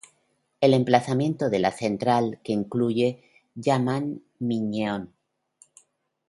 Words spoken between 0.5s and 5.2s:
El emplazamiento de la central que incluye Yangnam-myeon.